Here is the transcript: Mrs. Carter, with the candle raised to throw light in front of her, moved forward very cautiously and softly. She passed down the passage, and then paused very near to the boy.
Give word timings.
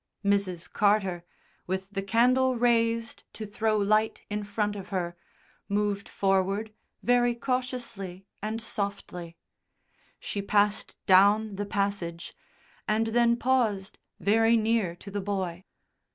Mrs. 0.25 0.67
Carter, 0.73 1.23
with 1.67 1.87
the 1.91 2.01
candle 2.01 2.55
raised 2.55 3.23
to 3.33 3.45
throw 3.45 3.77
light 3.77 4.23
in 4.31 4.43
front 4.43 4.75
of 4.75 4.89
her, 4.89 5.15
moved 5.69 6.09
forward 6.09 6.73
very 7.03 7.35
cautiously 7.35 8.25
and 8.41 8.59
softly. 8.59 9.37
She 10.19 10.41
passed 10.41 10.97
down 11.05 11.55
the 11.57 11.67
passage, 11.67 12.35
and 12.87 13.05
then 13.13 13.37
paused 13.37 13.99
very 14.19 14.57
near 14.57 14.95
to 14.95 15.11
the 15.11 15.21
boy. 15.21 15.65